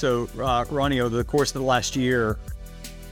[0.00, 2.38] So, uh, Ronnie, over the course of the last year,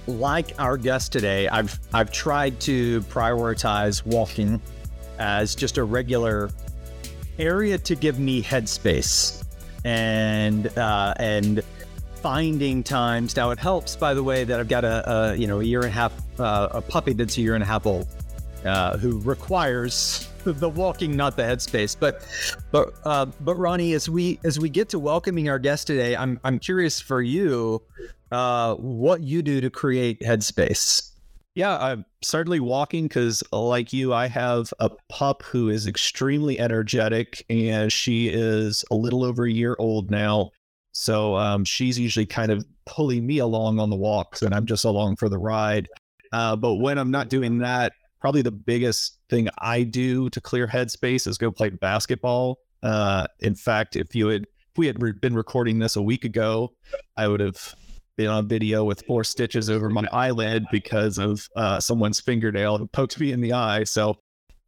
[0.07, 4.59] like our guest today, I've I've tried to prioritize walking
[5.19, 6.49] as just a regular
[7.39, 9.45] area to give me headspace
[9.85, 11.63] and uh, and
[12.23, 13.37] finding times.
[13.37, 15.81] Now it helps, by the way, that I've got a, a you know a year
[15.81, 18.09] and a half uh, a puppy that's a year and a half old
[18.65, 21.97] uh, who requires the walking, not the headspace.
[21.99, 22.27] But
[22.71, 26.41] but uh, but Ronnie, as we as we get to welcoming our guest today, I'm
[26.45, 27.83] I'm curious for you
[28.31, 31.13] uh, what you do to create headspace.
[31.55, 37.45] Yeah, I'm certainly walking because, like you, I have a pup who is extremely energetic,
[37.51, 40.51] and she is a little over a year old now.
[40.93, 44.85] So um, she's usually kind of pulling me along on the walks, and I'm just
[44.85, 45.89] along for the ride.
[46.33, 50.67] Uh, but when I'm not doing that, probably the biggest thing I do to clear
[50.67, 52.59] headspace is go play basketball.
[52.83, 56.25] Uh, in fact, if you had if we had re- been recording this a week
[56.25, 56.75] ago,
[57.17, 57.75] I would have
[58.17, 62.87] been on video with four stitches over my eyelid because of uh, someone's fingernail who
[62.87, 63.85] poked me in the eye.
[63.85, 64.17] So,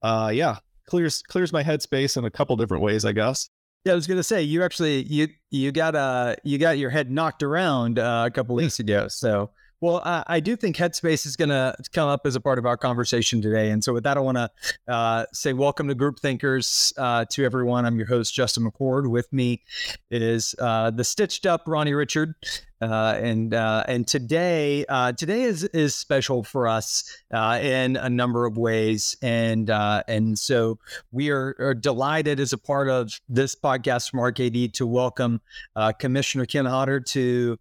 [0.03, 3.48] uh, yeah, clears clears my headspace in a couple different ways, I guess.
[3.84, 7.11] Yeah, I was gonna say you actually you you got uh you got your head
[7.11, 9.09] knocked around uh, a couple weeks ago.
[9.09, 12.59] So well, uh, I do think Headspace is going to come up as a part
[12.59, 13.70] of our conversation today.
[13.70, 14.50] And so, with that, I want to
[14.89, 17.87] uh, say welcome to Group Thinkers uh, to everyone.
[17.87, 19.11] I'm your host, Justin McCord.
[19.11, 19.62] With me
[20.11, 22.34] is uh, the stitched up Ronnie Richard.
[22.81, 28.09] Uh, and uh, and today uh, today is is special for us uh, in a
[28.09, 30.78] number of ways, and uh, and so
[31.12, 35.42] we are, are, delighted as a part of this podcast from RKD to welcome
[35.77, 37.59] uh, Commissioner Ken Hodder to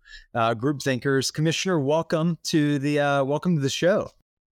[0.58, 1.32] Group Thinkers.
[1.32, 2.96] Commissioner, welcome to the
[3.28, 4.12] welcome to the show.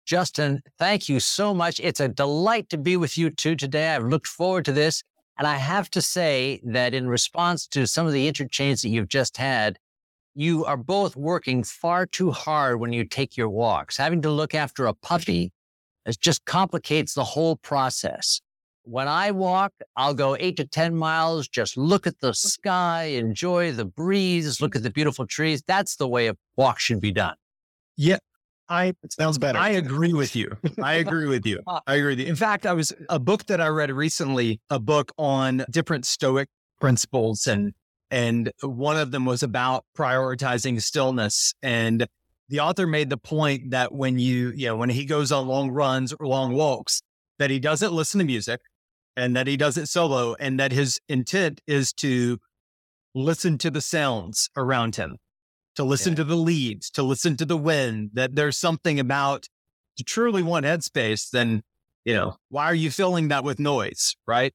[0.04, 1.80] Justin, thank you so much.
[1.80, 3.94] It's a delight to be with you too today.
[3.94, 5.02] I've looked forward to this.
[5.38, 9.08] And I have to say that in response to some of the interchange that you've
[9.08, 9.78] just had,
[10.34, 13.96] you are both working far too hard when you take your walks.
[13.96, 15.52] Having to look after a puppy
[16.04, 18.40] it just complicates the whole process.
[18.84, 22.36] When I walk, I'll go eight to 10 miles, just look at the mm.
[22.36, 25.62] sky, enjoy the breeze, look at the beautiful trees.
[25.66, 27.36] That's the way a walk should be done.
[27.96, 28.18] Yeah.
[28.68, 29.58] I it sounds better.
[29.58, 30.56] I agree with you.
[30.82, 31.60] I agree with you.
[31.66, 32.26] Uh, I agree with you.
[32.26, 36.48] In fact, I was a book that I read recently, a book on different stoic
[36.80, 37.74] principles and
[38.12, 41.54] and one of them was about prioritizing stillness.
[41.62, 42.06] And
[42.50, 45.70] the author made the point that when you, you know, when he goes on long
[45.70, 47.00] runs or long walks,
[47.38, 48.60] that he doesn't listen to music
[49.16, 52.38] and that he does it solo and that his intent is to
[53.14, 55.16] listen to the sounds around him,
[55.76, 56.16] to listen yeah.
[56.18, 59.46] to the leaves, to listen to the wind, that there's something about
[59.96, 61.62] to truly want headspace, then,
[62.04, 64.16] you know, why are you filling that with noise?
[64.26, 64.52] Right.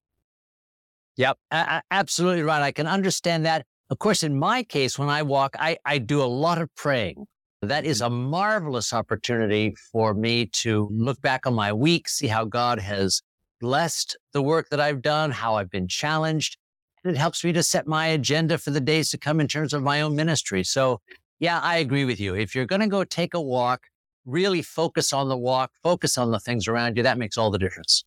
[1.18, 2.62] Yep, a- absolutely right.
[2.62, 3.66] I can understand that.
[3.90, 7.26] Of course, in my case, when I walk, I, I do a lot of praying.
[7.62, 12.46] That is a marvelous opportunity for me to look back on my week, see how
[12.46, 13.22] God has
[13.60, 16.58] blessed the work that I've done, how I've been challenged.
[17.04, 19.74] And it helps me to set my agenda for the days to come in terms
[19.74, 20.64] of my own ministry.
[20.64, 21.02] So,
[21.40, 22.36] yeah, I agree with you.
[22.36, 23.88] If you're going to go take a walk,
[24.26, 27.04] really focus on the walk, focus on the things around you.
[27.04, 28.04] That makes all the difference.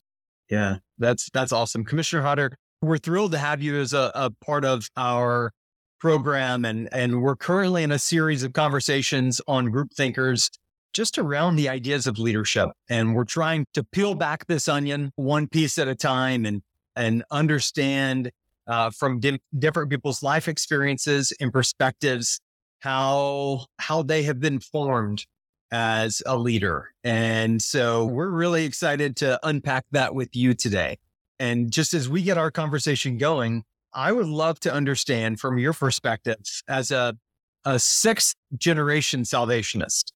[0.51, 1.85] Yeah, that's that's awesome.
[1.85, 5.53] Commissioner Hodder, we're thrilled to have you as a, a part of our
[5.99, 6.65] program.
[6.65, 10.51] And, and we're currently in a series of conversations on group thinkers
[10.93, 12.71] just around the ideas of leadership.
[12.89, 16.63] And we're trying to peel back this onion one piece at a time and,
[16.97, 18.31] and understand
[18.67, 22.41] uh, from di- different people's life experiences and perspectives
[22.81, 25.27] how, how they have been formed
[25.71, 26.89] as a leader.
[27.05, 30.99] And so we're really excited to unpack that with you today.
[31.41, 33.65] And just as we get our conversation going,
[33.95, 36.37] I would love to understand from your perspective
[36.69, 37.17] as a,
[37.65, 40.13] a sixth generation salvationist,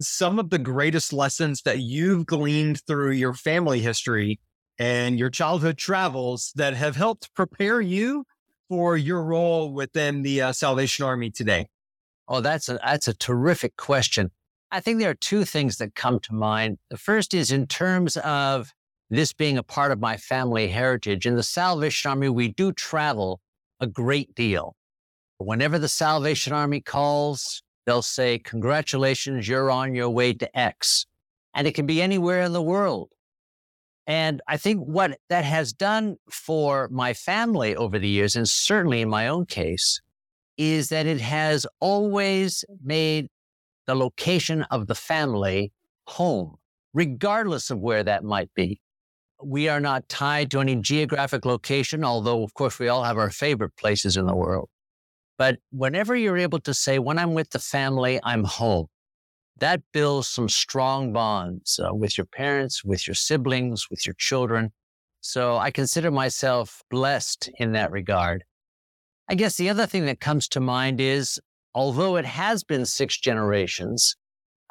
[0.00, 4.38] some of the greatest lessons that you've gleaned through your family history
[4.78, 8.24] and your childhood travels that have helped prepare you
[8.68, 11.66] for your role within the uh, Salvation Army today?
[12.28, 14.30] Oh, that's a that's a terrific question.
[14.70, 16.78] I think there are two things that come to mind.
[16.90, 18.72] The first is in terms of
[19.10, 21.26] this being a part of my family heritage.
[21.26, 23.40] In the Salvation Army, we do travel
[23.80, 24.76] a great deal.
[25.38, 31.06] Whenever the Salvation Army calls, they'll say, Congratulations, you're on your way to X.
[31.54, 33.10] And it can be anywhere in the world.
[34.06, 39.00] And I think what that has done for my family over the years, and certainly
[39.00, 40.00] in my own case,
[40.56, 43.28] is that it has always made
[43.86, 45.72] the location of the family
[46.06, 46.56] home,
[46.94, 48.80] regardless of where that might be
[49.42, 53.30] we are not tied to any geographic location, although, of course, we all have our
[53.30, 54.68] favorite places in the world.
[55.36, 58.86] But whenever you're able to say, when I'm with the family, I'm home,
[59.58, 64.72] that builds some strong bonds uh, with your parents, with your siblings, with your children.
[65.20, 68.44] So I consider myself blessed in that regard.
[69.28, 71.40] I guess the other thing that comes to mind is
[71.74, 74.16] although it has been six generations,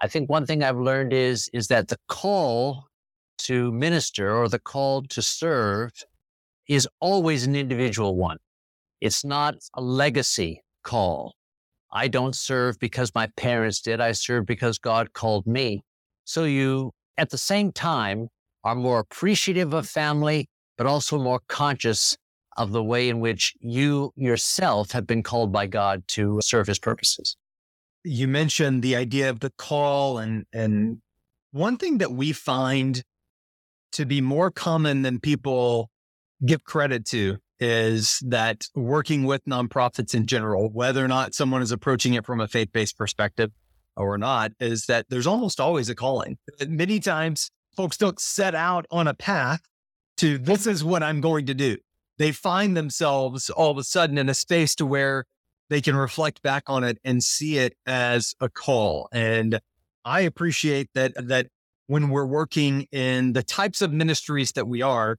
[0.02, 2.86] I think one thing I've learned is, is that the call
[3.40, 5.92] to minister or the call to serve
[6.68, 8.38] is always an individual one.
[9.00, 11.36] It's not a legacy call.
[11.92, 14.02] I don't serve because my parents did.
[14.02, 15.84] I serve because God called me.
[16.26, 18.28] So you, at the same time,
[18.64, 22.18] are more appreciative of family, but also more conscious
[22.58, 26.80] of the way in which you yourself have been called by God to serve his
[26.80, 27.38] purposes.
[28.04, 31.02] You mentioned the idea of the call and and
[31.52, 33.04] one thing that we find
[33.98, 35.90] to be more common than people
[36.46, 41.72] give credit to is that working with nonprofits in general, whether or not someone is
[41.72, 43.50] approaching it from a faith based perspective
[43.96, 46.38] or not, is that there's almost always a calling.
[46.68, 49.62] Many times folks don't set out on a path
[50.18, 51.78] to this is what I'm going to do.
[52.20, 55.26] They find themselves all of a sudden in a space to where
[55.72, 59.10] they can reflect back on it and see it as a call.
[59.12, 59.60] And
[60.06, 61.48] I appreciate that that
[61.88, 65.18] when we're working in the types of ministries that we are,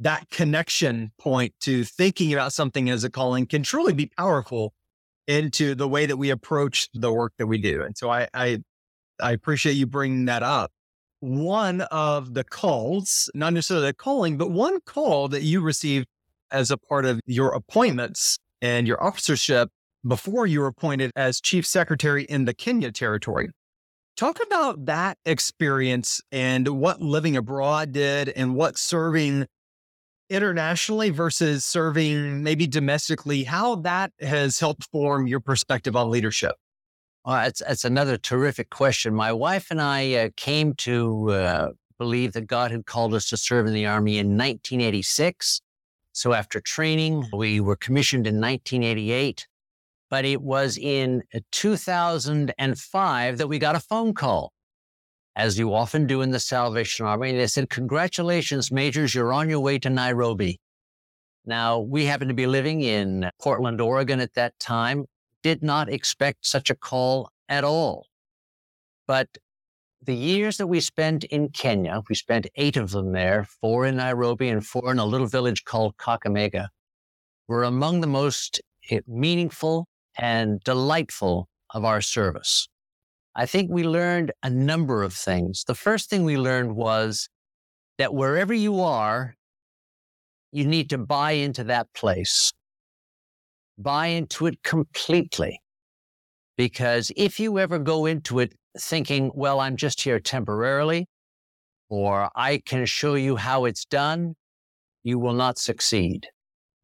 [0.00, 4.72] that connection point to thinking about something as a calling can truly be powerful
[5.26, 7.82] into the way that we approach the work that we do.
[7.82, 8.58] And so I, I,
[9.22, 10.72] I appreciate you bringing that up.
[11.20, 16.06] One of the calls, not necessarily a calling, but one call that you received
[16.50, 19.68] as a part of your appointments and your officership
[20.06, 23.50] before you were appointed as chief secretary in the Kenya territory.
[24.20, 29.46] Talk about that experience and what living abroad did and what serving
[30.28, 36.52] internationally versus serving maybe domestically, how that has helped form your perspective on leadership?
[37.24, 39.14] Uh, it's, it's another terrific question.
[39.14, 43.38] My wife and I uh, came to uh, believe that God had called us to
[43.38, 45.62] serve in the Army in 1986.
[46.12, 49.46] So after training, we were commissioned in 1988.
[50.10, 54.52] But it was in uh, 2005 that we got a phone call
[55.36, 57.30] as you often do in the Salvation Army.
[57.30, 60.60] And They said, Congratulations, Majors, you're on your way to Nairobi.
[61.46, 65.06] Now, we happened to be living in Portland, Oregon at that time,
[65.42, 68.06] did not expect such a call at all.
[69.06, 69.28] But
[70.02, 73.96] the years that we spent in Kenya, we spent eight of them there, four in
[73.96, 76.68] Nairobi and four in a little village called Kakamega,
[77.48, 78.60] were among the most
[78.90, 79.86] eh, meaningful
[80.20, 82.68] and delightful of our service.
[83.34, 85.64] I think we learned a number of things.
[85.66, 87.28] The first thing we learned was
[87.96, 89.34] that wherever you are,
[90.52, 92.52] you need to buy into that place,
[93.78, 95.60] buy into it completely.
[96.58, 101.06] Because if you ever go into it thinking, well, I'm just here temporarily,
[101.88, 104.34] or I can show you how it's done,
[105.02, 106.26] you will not succeed.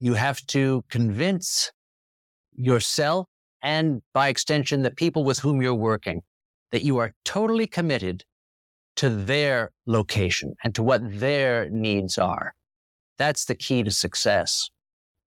[0.00, 1.70] You have to convince
[2.56, 3.26] yourself
[3.62, 6.22] and by extension, the people with whom you're working
[6.72, 8.24] that you are totally committed
[8.96, 12.54] to their location and to what their needs are.
[13.18, 14.68] That's the key to success.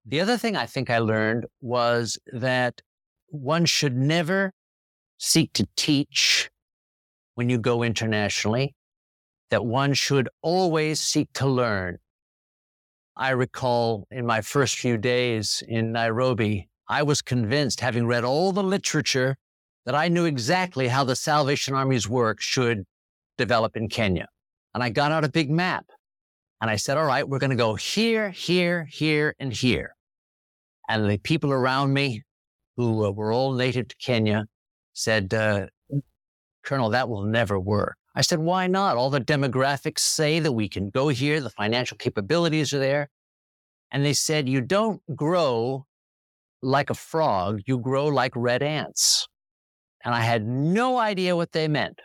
[0.05, 2.81] The other thing I think I learned was that
[3.27, 4.53] one should never
[5.17, 6.49] seek to teach
[7.35, 8.73] when you go internationally,
[9.49, 11.97] that one should always seek to learn.
[13.15, 18.51] I recall in my first few days in Nairobi, I was convinced, having read all
[18.51, 19.37] the literature
[19.85, 22.83] that I knew exactly how the Salvation Army's work should
[23.37, 24.27] develop in Kenya.
[24.73, 25.85] And I got out a big map
[26.61, 29.95] and I said, all right, we're going to go here, here, here, and here.
[30.89, 32.23] And the people around me
[32.75, 34.45] who uh, were all native to Kenya
[34.93, 35.67] said, uh,
[36.63, 37.95] Colonel, that will never work.
[38.15, 38.97] I said, why not?
[38.97, 41.39] All the demographics say that we can go here.
[41.39, 43.09] The financial capabilities are there.
[43.91, 45.85] And they said, you don't grow
[46.61, 47.61] like a frog.
[47.65, 49.27] You grow like red ants.
[50.03, 51.99] And I had no idea what they meant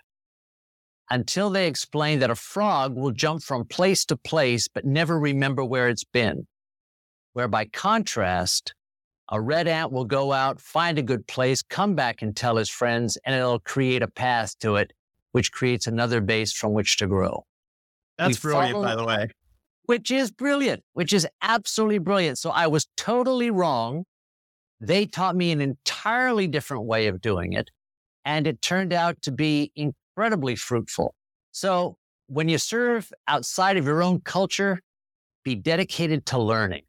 [1.10, 5.64] until they explained that a frog will jump from place to place, but never remember
[5.64, 6.46] where it's been.
[7.34, 8.74] Where by contrast,
[9.30, 12.70] a red ant will go out, find a good place, come back and tell his
[12.70, 14.92] friends, and it'll create a path to it,
[15.32, 17.44] which creates another base from which to grow.
[18.18, 19.28] That's we brilliant, by the way.
[19.86, 22.38] Which is brilliant, which is absolutely brilliant.
[22.38, 24.04] So I was totally wrong.
[24.80, 27.70] They taught me an entirely different way of doing it
[28.24, 31.14] and it turned out to be incredibly fruitful.
[31.52, 34.80] So when you serve outside of your own culture,
[35.44, 36.82] be dedicated to learning.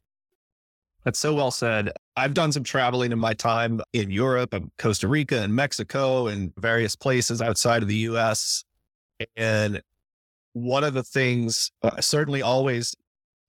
[1.04, 1.92] That's so well said.
[2.16, 6.52] I've done some traveling in my time in Europe and Costa Rica and Mexico and
[6.56, 8.64] various places outside of the US.
[9.36, 9.82] And
[10.54, 12.96] one of the things, uh, certainly always,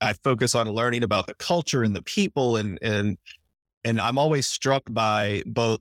[0.01, 3.17] I focus on learning about the culture and the people and, and,
[3.88, 5.79] and I'm always struck by both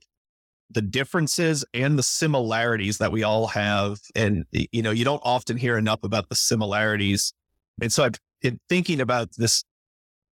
[0.71, 3.99] the differences and the similarities that we all have.
[4.15, 7.33] And, you know, you don't often hear enough about the similarities.
[7.83, 9.65] And so I've been thinking about this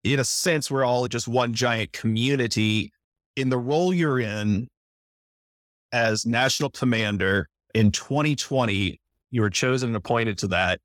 [0.05, 2.93] in a sense, we're all just one giant community.
[3.35, 4.69] In the role you're in
[5.91, 9.01] as national commander in 2020,
[9.33, 10.81] you were chosen and appointed to that.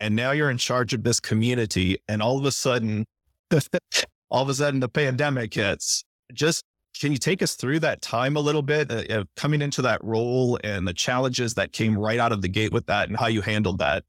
[0.00, 1.98] And now you're in charge of this community.
[2.08, 3.04] And all of a sudden,
[4.30, 6.04] all of a sudden the pandemic hits.
[6.34, 6.64] Just
[7.00, 10.58] can you take us through that time a little bit uh, coming into that role
[10.62, 13.40] and the challenges that came right out of the gate with that and how you
[13.40, 14.04] handled that?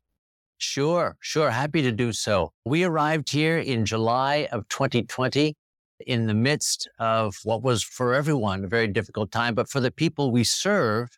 [0.57, 1.49] Sure, sure.
[1.49, 2.51] Happy to do so.
[2.65, 5.55] We arrived here in July of 2020
[6.05, 9.91] in the midst of what was for everyone a very difficult time, but for the
[9.91, 11.09] people we serve,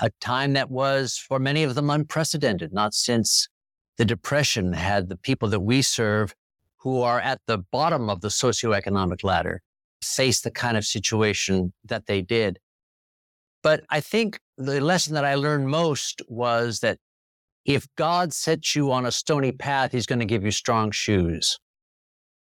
[0.00, 3.48] a time that was for many of them unprecedented, not since
[3.96, 6.34] the Depression had the people that we serve
[6.78, 9.60] who are at the bottom of the socioeconomic ladder
[10.02, 12.58] face the kind of situation that they did.
[13.62, 16.98] But I think the lesson that I learned most was that
[17.64, 21.58] if God sets you on a stony path, he's going to give you strong shoes.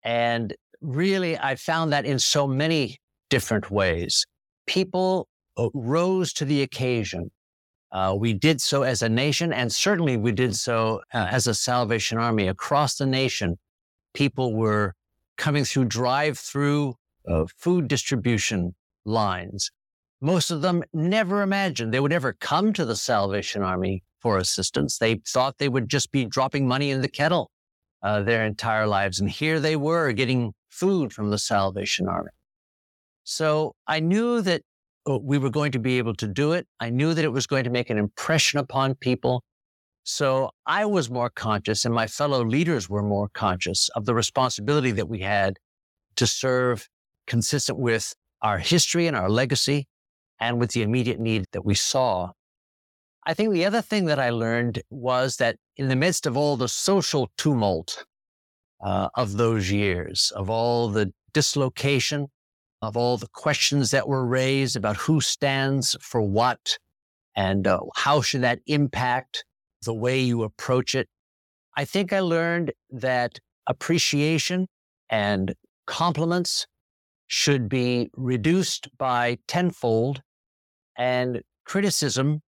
[0.04, 2.98] And really, I found that in so many
[3.28, 4.24] different ways.
[4.66, 7.30] People uh, rose to the occasion.
[7.90, 11.54] Uh, we did so as a nation, and certainly we did so uh, as a
[11.54, 13.58] Salvation Army across the nation.
[14.14, 14.94] People were
[15.36, 16.94] coming through drive through
[17.28, 19.70] uh, food distribution lines.
[20.20, 24.98] Most of them never imagined they would ever come to the Salvation Army for assistance.
[24.98, 27.50] They thought they would just be dropping money in the kettle
[28.02, 29.20] uh, their entire lives.
[29.20, 32.30] And here they were getting food from the Salvation Army.
[33.24, 34.62] So I knew that
[35.08, 36.66] uh, we were going to be able to do it.
[36.80, 39.42] I knew that it was going to make an impression upon people.
[40.04, 44.92] So I was more conscious, and my fellow leaders were more conscious of the responsibility
[44.92, 45.58] that we had
[46.14, 46.88] to serve
[47.26, 49.86] consistent with our history and our legacy
[50.40, 52.30] and with the immediate need that we saw.
[53.24, 56.56] I think the other thing that I learned was that in the midst of all
[56.56, 58.04] the social tumult
[58.80, 62.28] uh, of those years, of all the dislocation,
[62.82, 66.78] of all the questions that were raised about who stands for what
[67.34, 69.44] and uh, how should that impact
[69.82, 71.08] the way you approach it,
[71.76, 74.68] I think I learned that appreciation
[75.10, 75.54] and
[75.86, 76.66] compliments
[77.26, 80.22] should be reduced by tenfold
[80.96, 82.40] and criticism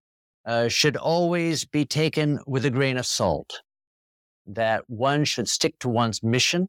[0.47, 3.61] uh, should always be taken with a grain of salt.
[4.47, 6.69] That one should stick to one's mission,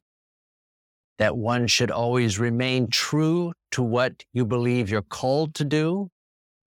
[1.18, 6.10] that one should always remain true to what you believe you're called to do,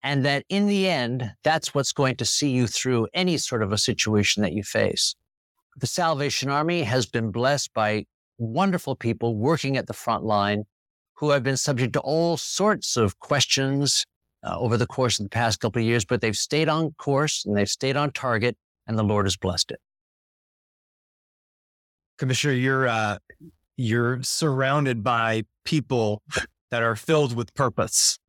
[0.02, 3.72] and that in the end, that's what's going to see you through any sort of
[3.72, 5.16] a situation that you face.
[5.78, 8.06] The Salvation Army has been blessed by
[8.38, 10.64] wonderful people working at the front line
[11.16, 14.06] who have been subject to all sorts of questions
[14.44, 17.44] uh, over the course of the past couple of years, but they've stayed on course
[17.46, 18.56] and they've stayed on target,
[18.86, 19.80] and the Lord has blessed it.
[22.18, 23.18] Commissioner, you're uh,
[23.76, 26.22] you're surrounded by people
[26.72, 28.20] that are filled with purpose,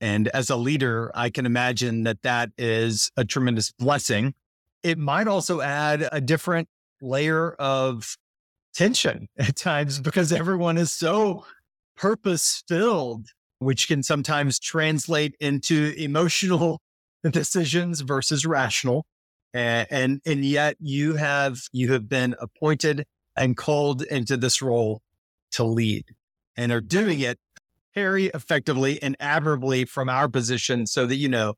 [0.00, 4.34] and as a leader, I can imagine that that is a tremendous blessing.
[4.82, 6.68] It might also add a different
[7.02, 8.16] layer of
[8.74, 11.44] tension at times because everyone is so
[12.00, 13.26] purpose filled
[13.60, 16.80] which can sometimes translate into emotional
[17.30, 19.06] decisions versus rational.
[19.52, 23.04] And, and, and yet you have, you have been appointed
[23.36, 25.02] and called into this role
[25.52, 26.06] to lead
[26.56, 27.38] and are doing it
[27.94, 31.54] very effectively and admirably from our position so that, you know,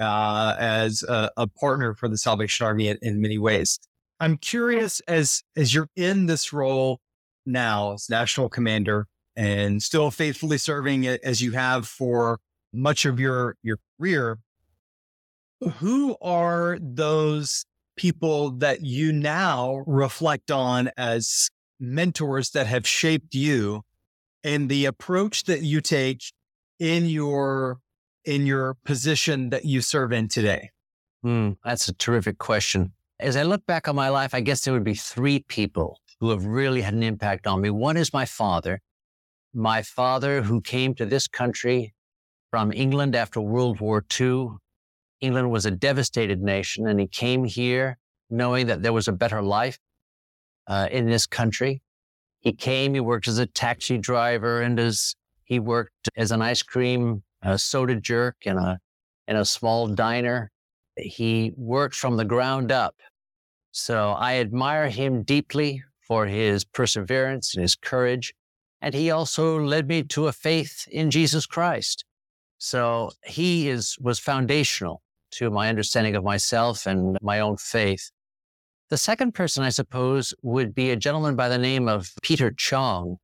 [0.00, 3.78] uh, as a, a, partner for the Salvation Army in, in many ways.
[4.18, 6.98] I'm curious as, as you're in this role
[7.46, 12.38] now as national commander, and still faithfully serving as you have for
[12.72, 14.38] much of your your career.
[15.78, 17.64] Who are those
[17.96, 21.48] people that you now reflect on as
[21.80, 23.82] mentors that have shaped you
[24.42, 26.22] and the approach that you take
[26.78, 27.78] in your
[28.24, 30.70] in your position that you serve in today?
[31.24, 32.92] Mm, that's a terrific question.
[33.20, 36.30] As i look back on my life i guess there would be three people who
[36.30, 37.70] have really had an impact on me.
[37.70, 38.80] One is my father
[39.54, 41.94] my father, who came to this country
[42.50, 44.48] from England after World War II,
[45.20, 47.98] England was a devastated nation, and he came here
[48.30, 49.78] knowing that there was a better life
[50.66, 51.82] uh, in this country.
[52.40, 56.62] He came, he worked as a taxi driver and as he worked as an ice
[56.62, 57.22] cream
[57.56, 58.78] soda jerk in a,
[59.28, 60.50] in a small diner.
[60.96, 62.96] He worked from the ground up.
[63.72, 68.32] So I admire him deeply for his perseverance and his courage.
[68.84, 72.04] And he also led me to a faith in Jesus Christ.
[72.58, 75.00] So he is, was foundational
[75.36, 78.10] to my understanding of myself and my own faith.
[78.90, 83.16] The second person, I suppose, would be a gentleman by the name of Peter Chong,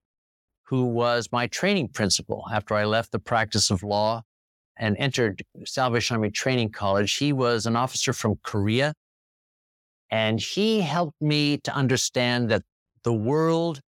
[0.62, 4.22] who was my training principal after I left the practice of law
[4.78, 7.16] and entered Salvation Army Training College.
[7.16, 8.94] He was an officer from Korea,
[10.10, 12.62] and he helped me to understand that
[13.04, 13.82] the world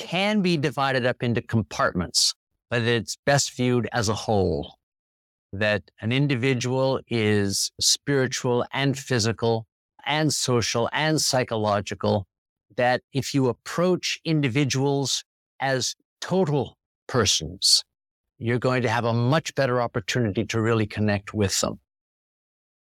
[0.00, 2.34] can be divided up into compartments,
[2.70, 4.76] but it's best viewed as a whole.
[5.52, 9.66] That an individual is spiritual and physical
[10.06, 12.26] and social and psychological.
[12.76, 15.22] That if you approach individuals
[15.60, 17.84] as total persons,
[18.38, 21.78] you're going to have a much better opportunity to really connect with them.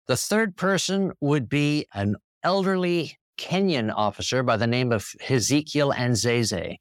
[0.06, 6.76] The third person would be an elderly Kenyan officer by the name of Ezekiel Anzeze,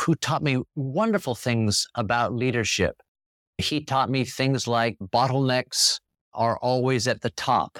[0.00, 3.00] who taught me wonderful things about leadership.
[3.58, 6.00] He taught me things like bottlenecks
[6.32, 7.78] are always at the top,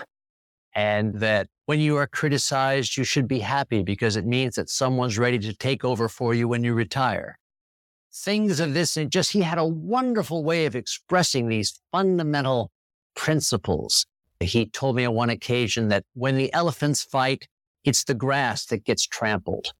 [0.75, 5.18] and that when you are criticized, you should be happy because it means that someone's
[5.18, 7.38] ready to take over for you when you retire.
[8.12, 12.71] Things of this, and just he had a wonderful way of expressing these fundamental
[13.16, 14.06] principles.
[14.40, 17.49] He told me on one occasion that when the elephants fight,
[17.83, 19.73] it's the grass that gets trampled.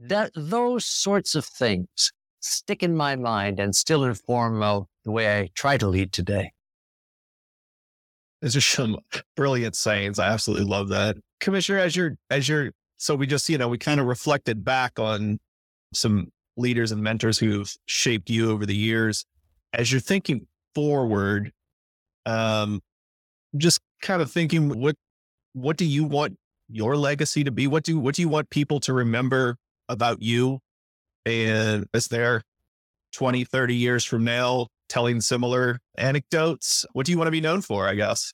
[0.00, 5.40] That, those sorts of things stick in my mind and still inform uh, the way
[5.40, 6.52] I try to lead today.
[8.40, 8.98] Those are some
[9.36, 10.18] brilliant sayings.
[10.18, 11.16] I absolutely love that.
[11.40, 14.98] Commissioner, as you're, as you're, so we just, you know, we kind of reflected back
[14.98, 15.38] on
[15.92, 19.24] some leaders and mentors who've shaped you over the years.
[19.72, 21.52] As you're thinking forward,
[22.26, 22.80] um,
[23.56, 24.96] just kind of thinking what,
[25.52, 26.36] what do you want
[26.68, 27.66] your legacy to be?
[27.66, 29.56] What do what do you want people to remember
[29.88, 30.60] about you?
[31.26, 32.42] And is there
[33.12, 36.86] 20, 30 years from now telling similar anecdotes?
[36.92, 38.32] What do you want to be known for, I guess?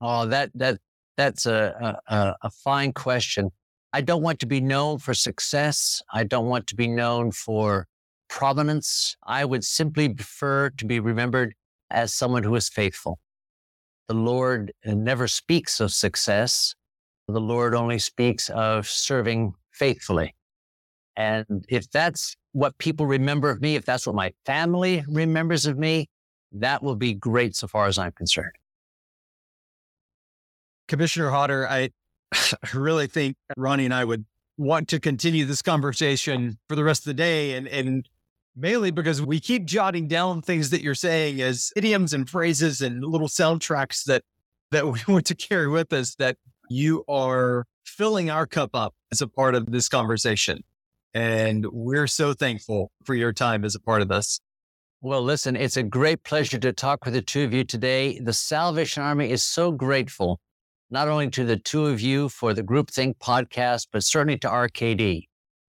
[0.00, 0.78] Oh, that that
[1.16, 3.50] that's a, a, a fine question.
[3.92, 6.02] I don't want to be known for success.
[6.12, 7.86] I don't want to be known for
[8.28, 9.16] prominence.
[9.24, 11.54] I would simply prefer to be remembered
[11.90, 13.20] as someone who is faithful.
[14.08, 16.74] The Lord uh, never speaks of success.
[17.28, 20.34] The Lord only speaks of serving faithfully.
[21.16, 25.78] And if that's what people remember of me, if that's what my family remembers of
[25.78, 26.08] me,
[26.52, 28.52] that will be great so far as I'm concerned.
[30.88, 31.90] Commissioner Hodder, I
[32.74, 34.24] really think Ronnie and I would
[34.56, 38.08] want to continue this conversation for the rest of the day and, and
[38.56, 43.02] mainly because we keep jotting down things that you're saying as idioms and phrases and
[43.04, 44.22] little soundtracks that
[44.70, 46.36] that we want to carry with us that
[46.70, 50.62] you are filling our cup up as a part of this conversation.
[51.14, 54.40] And we're so thankful for your time as a part of this.
[55.00, 58.18] Well, listen, it's a great pleasure to talk with the two of you today.
[58.18, 60.40] The Salvation Army is so grateful,
[60.90, 65.24] not only to the two of you for the Groupthink podcast, but certainly to RKD.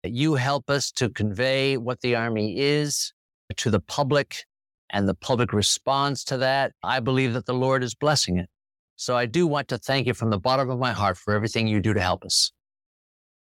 [0.04, 3.13] You help us to convey what the Army is
[3.58, 4.45] to the public,
[4.89, 6.71] and the public responds to that.
[6.82, 8.50] I believe that the Lord is blessing it.
[8.95, 11.67] So I do want to thank you from the bottom of my heart for everything
[11.67, 12.52] you do to help us.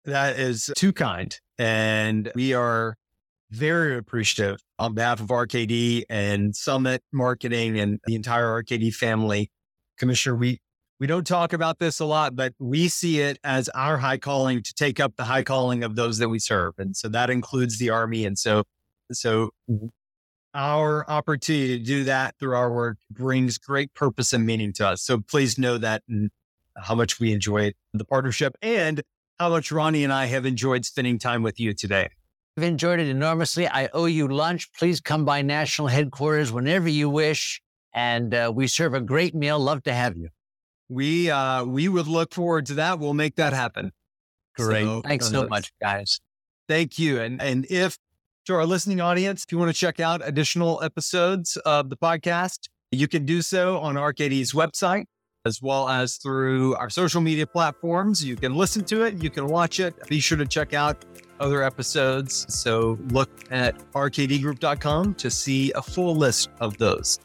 [0.04, 1.38] That is too kind.
[1.62, 2.96] And we are
[3.52, 9.48] very appreciative on behalf of RKD and Summit Marketing and the entire RKD family.
[9.96, 10.58] Commissioner, we,
[10.98, 14.60] we don't talk about this a lot, but we see it as our high calling
[14.60, 16.72] to take up the high calling of those that we serve.
[16.78, 18.24] And so that includes the Army.
[18.24, 18.64] And so,
[19.12, 19.50] so
[20.54, 25.04] our opportunity to do that through our work brings great purpose and meaning to us.
[25.04, 26.28] So please know that and
[26.76, 29.00] how much we enjoy the partnership and
[29.42, 32.10] how much Ronnie and I have enjoyed spending time with you today.
[32.56, 33.66] I've enjoyed it enormously.
[33.66, 34.72] I owe you lunch.
[34.72, 37.60] Please come by national headquarters whenever you wish.
[37.92, 39.58] And uh, we serve a great meal.
[39.58, 40.28] Love to have you.
[40.88, 43.00] We uh, we would look forward to that.
[43.00, 43.90] We'll make that happen.
[44.56, 44.84] Great.
[44.84, 46.20] So, Thanks so much, guys.
[46.68, 47.20] Thank you.
[47.20, 47.98] And and if
[48.46, 52.68] to our listening audience, if you want to check out additional episodes of the podcast,
[52.92, 55.06] you can do so on RKD's website
[55.44, 58.24] as well as through our social media platforms.
[58.24, 59.94] You can listen to it, you can watch it.
[60.08, 61.04] Be sure to check out
[61.40, 62.46] other episodes.
[62.48, 67.18] So look at rkdgroup.com to see a full list of those.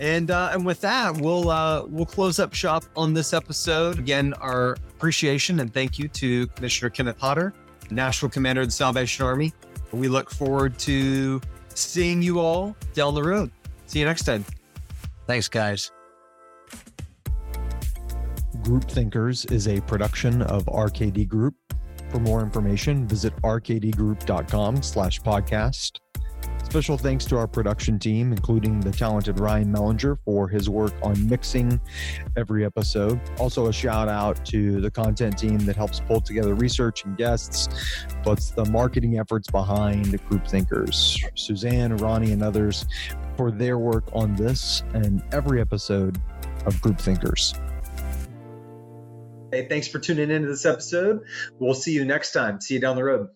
[0.00, 3.98] And uh, and with that, we'll uh, we'll close up shop on this episode.
[3.98, 7.54] Again, our appreciation and thank you to Commissioner Kenneth Hodder,
[7.90, 9.52] National Commander of the Salvation Army,
[9.92, 13.52] We look forward to seeing you all down the road.
[13.86, 14.44] See you next time.
[15.28, 15.92] Thanks, guys.
[18.64, 21.54] Group Thinkers is a production of RKD Group.
[22.08, 25.98] For more information, visit rkdgroup.com slash podcast.
[26.64, 31.28] Special thanks to our production team, including the talented Ryan Mellinger for his work on
[31.28, 31.78] mixing
[32.38, 33.20] every episode.
[33.38, 37.68] Also, a shout out to the content team that helps pull together research and guests,
[38.22, 41.22] plus the marketing efforts behind Group Thinkers.
[41.34, 42.86] Suzanne, Ronnie, and others
[43.36, 46.18] for their work on this and every episode
[46.64, 47.54] of Group Thinkers.
[49.54, 51.26] Hey, thanks for tuning into this episode.
[51.60, 52.60] We'll see you next time.
[52.60, 53.28] See you down the road.